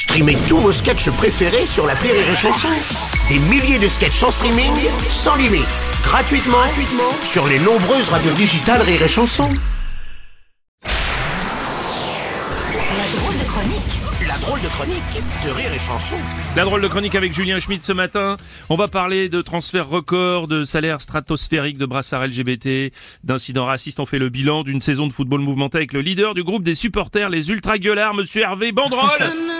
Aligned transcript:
Streamez 0.00 0.38
tous 0.48 0.56
vos 0.56 0.72
sketchs 0.72 1.10
préférés 1.10 1.66
sur 1.66 1.86
la 1.86 1.92
Rire 1.92 2.14
et 2.14 2.34
Chanson. 2.34 2.68
Des 3.28 3.38
milliers 3.50 3.78
de 3.78 3.86
sketchs 3.86 4.22
en 4.22 4.30
streaming, 4.30 4.72
sans 5.10 5.36
limite, 5.36 5.68
gratuitement, 6.02 6.56
gratuitement 6.56 7.12
sur 7.22 7.46
les 7.46 7.58
nombreuses 7.58 8.08
radios 8.08 8.32
digitales 8.32 8.80
Rire 8.80 9.02
et 9.02 9.08
Chanson. 9.08 9.50
La 10.82 10.88
drôle 13.18 13.34
de 13.34 13.44
chronique, 13.44 14.26
la 14.26 14.38
drôle 14.38 14.62
de 14.62 14.68
chronique 14.68 15.22
de 15.44 15.50
Rire 15.50 15.74
et 15.74 15.78
Chanson. 15.78 16.16
La 16.56 16.64
drôle 16.64 16.80
de 16.80 16.88
chronique 16.88 17.14
avec 17.14 17.34
Julien 17.34 17.60
Schmidt 17.60 17.84
ce 17.84 17.92
matin. 17.92 18.38
On 18.70 18.76
va 18.76 18.88
parler 18.88 19.28
de 19.28 19.42
transferts 19.42 19.90
records, 19.90 20.48
de 20.48 20.64
salaires 20.64 21.02
stratosphériques, 21.02 21.76
de 21.76 21.84
brassards 21.84 22.26
LGBT, 22.26 22.90
d'incidents 23.22 23.66
racistes. 23.66 24.00
On 24.00 24.06
fait 24.06 24.18
le 24.18 24.30
bilan 24.30 24.62
d'une 24.62 24.80
saison 24.80 25.08
de 25.08 25.12
football 25.12 25.40
mouvementé 25.40 25.76
avec 25.76 25.92
le 25.92 26.00
leader 26.00 26.32
du 26.32 26.42
groupe 26.42 26.62
des 26.62 26.74
supporters, 26.74 27.28
les 27.28 27.50
ultra 27.50 27.76
gueulards, 27.76 28.14
monsieur 28.14 28.40
Hervé 28.40 28.72
Bandrol. 28.72 29.18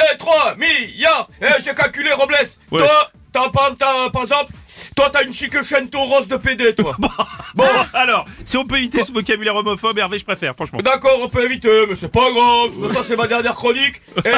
et 0.00 0.16
trois 0.18 0.54
milliards 0.56 1.28
Et 1.40 1.62
j'ai 1.62 1.74
calculé 1.74 2.12
Robles 2.12 2.34
Ouais. 2.70 2.80
Toi, 2.80 3.10
t'as 3.32 3.48
pas, 3.50 3.72
t'as, 3.78 4.10
par 4.10 4.22
exemple, 4.22 4.52
toi 4.96 5.10
t'as 5.12 5.22
une 5.24 5.32
chic 5.32 5.60
chaîne 5.62 5.88
rose 5.94 6.28
de 6.28 6.36
PD 6.36 6.74
toi 6.74 6.96
Bon, 7.54 7.64
alors, 7.94 8.24
si 8.44 8.56
on 8.56 8.64
peut 8.66 8.76
éviter 8.78 9.02
ce 9.02 9.10
vocabulaire 9.12 9.56
homophobe, 9.56 9.98
Hervé, 9.98 10.18
je 10.18 10.24
préfère, 10.24 10.54
franchement. 10.54 10.78
D'accord, 10.82 11.18
on 11.22 11.28
peut 11.28 11.44
éviter, 11.44 11.84
mais 11.88 11.94
c'est 11.94 12.10
pas 12.12 12.30
grave. 12.30 12.70
Façon, 12.88 13.04
c'est 13.06 13.16
ma 13.16 13.26
dernière 13.26 13.54
chronique. 13.54 14.00
Et 14.24 14.28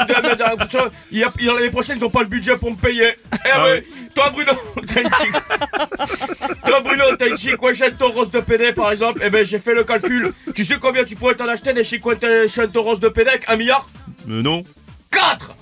une 0.00 0.06
dernière- 0.06 0.36
dernière- 0.36 0.70
ça, 0.70 0.84
il 1.10 1.18
y 1.18 1.24
a- 1.24 1.32
il 1.38 1.44
y 1.44 1.50
a- 1.50 1.54
l'année 1.54 1.70
prochaine, 1.70 1.98
ils 1.98 2.04
ont 2.04 2.10
pas 2.10 2.22
le 2.22 2.28
budget 2.28 2.54
pour 2.56 2.70
me 2.70 2.76
payer. 2.76 3.14
Eh 3.32 3.36
Ah 3.52 3.64
oui. 3.66 3.82
Toi, 4.14 4.30
Bruno, 4.30 4.52
t'as 4.86 5.00
une 5.02 5.08
chic. 5.14 5.32
Toi, 6.64 6.80
Bruno, 6.80 7.04
t'as 7.18 7.28
une 7.28 7.36
chic 7.38 7.56
rose 7.60 8.30
de 8.30 8.40
PD, 8.40 8.72
par 8.72 8.90
exemple. 8.92 9.20
Eh 9.24 9.30
ben, 9.30 9.44
j'ai 9.44 9.58
fait 9.58 9.74
le 9.74 9.84
calcul. 9.84 10.32
Tu 10.54 10.64
sais 10.64 10.76
combien 10.80 11.04
tu 11.04 11.14
pourrais 11.16 11.34
t'en 11.34 11.48
acheter 11.48 11.72
des 11.72 11.84
chic 11.84 12.02
rose 12.04 13.00
de 13.00 13.08
PD 13.08 13.28
avec 13.30 13.44
un 13.48 13.56
milliard? 13.56 13.88
Euh, 14.28 14.42
non. 14.42 14.62
4 15.10 15.54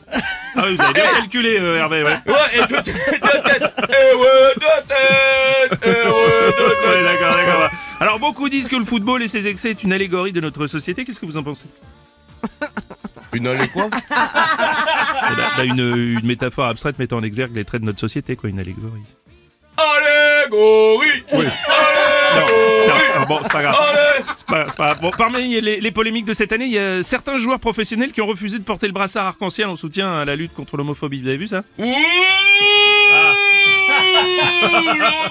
Ah 0.56 0.62
oui, 0.66 0.76
vous 0.76 0.82
avez 0.82 0.92
bien 0.94 1.04
calculé, 1.20 1.58
euh, 1.58 1.76
Hervé, 1.78 2.02
ouais. 2.02 2.16
Ouais, 2.26 2.34
et 2.54 2.58
de, 2.60 2.66
de 2.66 2.80
tête. 2.82 2.92
Et 3.88 4.14
ouais, 4.14 4.54
de 4.56 4.88
tête. 4.88 5.80
Et 5.84 5.88
ouais, 5.88 6.52
de 6.52 6.62
Ouais, 6.62 6.74
tête. 6.82 7.04
d'accord, 7.04 7.34
d'accord. 7.36 7.70
Alors, 8.00 8.18
beaucoup 8.18 8.48
disent 8.48 8.68
que 8.68 8.76
le 8.76 8.84
football 8.84 9.22
et 9.22 9.28
ses 9.28 9.46
excès 9.46 9.70
est 9.70 9.82
une 9.82 9.92
allégorie 9.92 10.32
de 10.32 10.40
notre 10.40 10.66
société. 10.66 11.04
Qu'est-ce 11.04 11.20
que 11.20 11.26
vous 11.26 11.36
en 11.36 11.42
pensez? 11.42 11.66
Une 13.32 13.46
allée 13.46 13.68
quoi? 13.68 13.88
Eh 13.92 15.34
ben, 15.36 15.44
bah, 15.56 15.64
une, 15.64 15.78
une 16.18 16.26
métaphore 16.26 16.66
abstraite 16.66 16.98
mettant 16.98 17.16
en 17.18 17.22
exergue 17.22 17.54
les 17.56 17.64
traits 17.64 17.80
de 17.80 17.86
notre 17.86 18.00
société, 18.00 18.36
quoi, 18.36 18.48
une 18.50 18.58
allégorie. 18.60 19.02
Allégorie 19.76 21.22
Non, 22.34 22.94
Allégorie 22.94 23.18
non, 23.18 23.24
bon, 23.26 23.38
c'est 23.42 23.52
pas 23.52 23.62
grave. 23.62 23.76
C'est 24.34 24.46
pas- 24.46 24.66
c'est 24.68 24.76
pas 24.76 24.84
grave. 24.86 25.00
Bon, 25.00 25.10
parmi 25.16 25.60
les, 25.60 25.80
les 25.80 25.90
polémiques 25.90 26.24
de 26.26 26.32
cette 26.34 26.52
année, 26.52 26.66
il 26.66 26.72
y 26.72 26.78
a 26.78 27.02
certains 27.02 27.36
joueurs 27.38 27.58
professionnels 27.60 28.12
qui 28.12 28.20
ont 28.20 28.26
refusé 28.26 28.58
de 28.58 28.64
porter 28.64 28.86
le 28.86 28.92
brassard 28.92 29.26
arc-en-ciel 29.26 29.66
en 29.68 29.76
soutien 29.76 30.18
à 30.18 30.24
la 30.24 30.36
lutte 30.36 30.54
contre 30.54 30.76
l'homophobie. 30.76 31.20
Vous 31.22 31.28
avez 31.28 31.36
vu 31.36 31.46
ça? 31.48 31.62
Ouh 31.78 31.84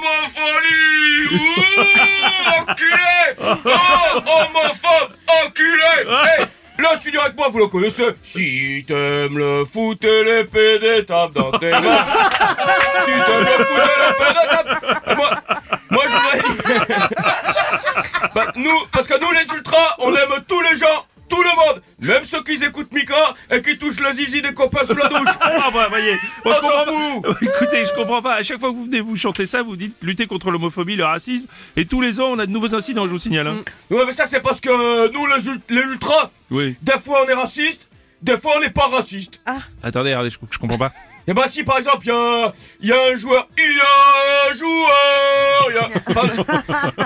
L'homophonie 0.08 1.28
Ouh 1.32 2.62
Enculé 2.70 3.18
Oh 3.40 4.22
Homophobe 4.26 5.12
Enculé 5.28 5.94
Hey 6.08 6.46
Le 6.78 6.86
studio 7.00 7.22
avec 7.22 7.36
moi, 7.36 7.48
vous 7.50 7.60
le 7.60 7.68
connaissez 7.68 8.08
Si 8.22 8.84
t'aimes 8.88 9.38
le 9.38 9.64
foot 9.66 10.04
et 10.04 10.24
les 10.24 10.44
PD, 10.46 11.06
tape 11.06 11.34
dans 11.34 11.52
tes 11.52 11.72
mains 11.72 12.06
Si 13.06 13.12
t'aimes 13.12 13.40
le 13.40 13.64
foot 13.66 13.84
et 13.84 14.00
les 14.02 14.14
PD, 14.18 14.40
tape... 14.50 15.02
Et 15.12 15.16
moi, 15.16 15.30
moi 15.92 16.04
je. 16.08 16.27
Bah, 18.36 18.52
nous, 18.56 18.72
parce 18.92 19.08
que 19.08 19.20
nous 19.20 19.32
les 19.32 19.48
ultras, 19.56 19.96
on 20.00 20.14
aime 20.16 20.44
tous 20.48 20.62
les 20.62 20.76
gens 20.78 21.06
tout 21.30 21.42
le 21.44 21.50
monde, 21.50 21.82
même 22.00 22.24
ceux 22.24 22.42
qui 22.42 22.54
écoutent 22.64 22.92
Mika 22.94 23.36
et 23.52 23.62
qui 23.62 23.78
touchent 23.78 24.00
le 24.00 24.14
zizi 24.14 24.42
des 24.42 24.54
copains 24.54 24.86
sous 24.86 24.96
la 24.96 25.10
douche. 25.10 25.28
Ah 25.42 25.70
bah 25.74 25.88
voyez, 25.90 26.16
moi, 26.46 26.54
je 26.56 26.60
s'en 26.62 26.70
comprends 26.70 27.22
pas. 27.22 27.30
Écoutez, 27.42 27.86
je 27.86 27.94
comprends 27.96 28.22
pas. 28.22 28.36
À 28.36 28.44
chaque 28.44 28.60
fois 28.62 28.70
que 28.70 28.76
vous 28.76 28.86
venez 28.86 29.02
vous 29.02 29.18
chanter 29.18 29.46
ça, 29.46 29.62
vous 29.62 29.76
dites 29.76 29.94
lutter 30.02 30.26
contre 30.26 30.52
l'homophobie, 30.52 30.96
le 30.96 31.04
racisme, 31.04 31.48
et 31.76 31.86
tous 31.86 32.00
les 32.00 32.22
ans 32.22 32.28
on 32.32 32.40
a 32.40 32.46
de 32.46 32.52
nouveaux 32.52 32.74
incidents, 32.74 33.08
je 33.08 33.12
vous 33.12 33.20
signale. 33.20 33.48
Hein. 33.48 33.58
Ouais, 33.90 34.06
mais 34.06 34.14
ça, 34.14 34.26
c'est 34.26 34.40
parce 34.40 34.62
que 34.62 35.12
nous, 35.12 35.26
les, 35.26 35.48
ul- 35.50 35.60
les 35.70 35.82
ultras, 35.82 36.32
Oui. 36.50 36.78
des 36.82 36.98
fois 37.00 37.24
on 37.26 37.30
est 37.30 37.34
raciste, 37.34 37.88
des 38.22 38.38
fois 38.38 38.54
on 38.56 38.62
n'est 38.62 38.70
pas 38.70 38.88
raciste. 38.88 39.42
Attendez, 39.84 40.12
regardez, 40.12 40.30
je, 40.30 40.38
je 40.50 40.58
comprends 40.58 40.78
pas. 40.78 40.94
Et 41.30 41.34
bah, 41.34 41.46
si 41.50 41.64
par 41.64 41.78
exemple, 41.78 42.06
il 42.06 42.10
y, 42.10 42.12
a- 42.14 42.54
il 42.80 42.88
y 42.88 42.92
a 42.94 43.02
un 43.12 43.16
joueur, 43.16 43.48
il 43.58 43.64
y 43.76 43.82
a 43.82 44.50
un 44.50 44.54
joueur, 44.54 45.68
il 45.70 45.76
y 45.76 45.78
a- 45.78 45.90
enfin, 46.10 46.28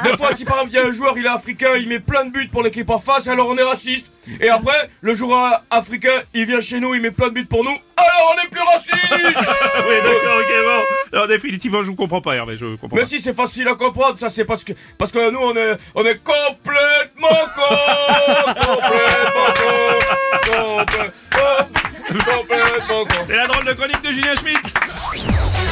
des 0.04 0.16
fois, 0.18 0.36
si 0.36 0.46
par 0.46 0.58
exemple, 0.62 0.70
il 0.72 0.76
y 0.76 0.78
a 0.78 0.86
un 0.86 0.92
joueur, 0.92 1.18
il 1.18 1.26
est 1.26 1.30
africain, 1.30 1.72
il 1.80 1.88
met 1.88 2.00
plein 2.00 2.26
de 2.26 2.32
buts 2.32 2.48
pour 2.52 2.62
l'équipe 2.62 2.88
en 2.92 3.00
face, 3.00 3.28
alors 3.28 3.48
on 3.50 3.58
est 3.58 3.64
raciste. 3.64 4.12
Et 4.40 4.50
après, 4.50 4.90
le 5.02 5.16
joueur 5.16 5.64
africain, 5.72 6.22
il 6.36 6.46
vient 6.46 6.62
chez 6.62 6.80
nous, 6.80 6.94
il 6.94 7.02
met 7.02 7.10
plein 7.10 7.30
de 7.30 7.34
buts 7.34 7.46
pour 7.46 7.64
nous, 7.64 7.76
alors 7.98 8.36
on 8.38 8.46
est 8.46 8.50
plus 8.50 8.62
raciste. 8.62 8.94
oui, 9.12 9.96
d'accord, 10.04 10.38
ok, 10.38 10.54
bon. 10.66 10.84
Alors, 11.14 11.28
définitivement, 11.28 11.82
je 11.82 11.88
vous 11.88 11.96
comprends 11.96 12.22
pas, 12.22 12.36
Hervé, 12.36 12.58
je 12.58 12.76
comprends 12.76 12.96
Mais 12.98 13.02
pas. 13.02 13.08
si 13.08 13.20
c'est 13.20 13.36
facile 13.36 13.68
à 13.70 13.74
comprendre, 13.74 14.20
ça 14.20 14.30
c'est 14.30 14.46
parce 14.46 14.64
que 14.64 14.74
parce 15.00 15.12
que 15.12 15.32
nous 15.32 15.40
on 15.40 15.56
est 15.56 15.78
on 15.96 16.06
est 16.06 16.20
complètement 16.24 17.28
con, 17.56 17.76
complètement 18.54 19.48
con, 19.58 19.96
complètement, 20.46 20.86
complètement 20.86 20.86
con. 20.86 21.12
C'est 23.28 23.36
la 23.36 23.48
drôle 23.48 23.66
de 23.66 23.74
chronique 23.74 24.02
de 24.02 24.12
Julien 24.12 24.36
Schmidt 24.36 25.71